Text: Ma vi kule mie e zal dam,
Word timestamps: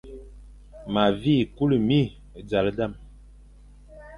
Ma 0.93 1.03
vi 1.21 1.35
kule 1.55 1.77
mie 1.87 2.05
e 2.39 2.39
zal 2.49 2.67
dam, 2.77 2.93